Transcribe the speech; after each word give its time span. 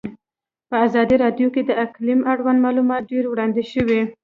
په 0.69 0.75
ازادي 0.85 1.15
راډیو 1.23 1.47
کې 1.55 1.61
د 1.65 1.71
اقلیم 1.85 2.19
اړوند 2.31 2.59
معلومات 2.65 3.01
ډېر 3.11 3.23
وړاندې 3.29 3.63
شوي. 3.73 4.01